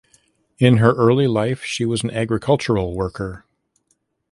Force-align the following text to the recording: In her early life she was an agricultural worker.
In 0.57 0.77
her 0.77 0.93
early 0.93 1.27
life 1.27 1.63
she 1.63 1.85
was 1.85 2.01
an 2.01 2.09
agricultural 2.09 2.95
worker. 2.95 3.45